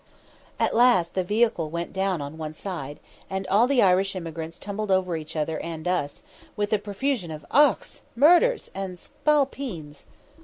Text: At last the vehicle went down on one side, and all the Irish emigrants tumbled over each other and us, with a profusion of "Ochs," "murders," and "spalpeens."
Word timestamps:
At 0.59 0.75
last 0.75 1.13
the 1.13 1.23
vehicle 1.23 1.69
went 1.69 1.93
down 1.93 2.21
on 2.23 2.35
one 2.39 2.55
side, 2.55 2.99
and 3.29 3.45
all 3.45 3.67
the 3.67 3.83
Irish 3.83 4.15
emigrants 4.15 4.57
tumbled 4.57 4.89
over 4.89 5.15
each 5.15 5.35
other 5.35 5.59
and 5.59 5.87
us, 5.87 6.23
with 6.55 6.73
a 6.73 6.79
profusion 6.79 7.29
of 7.29 7.45
"Ochs," 7.51 8.01
"murders," 8.15 8.71
and 8.73 8.97
"spalpeens." 8.97 10.05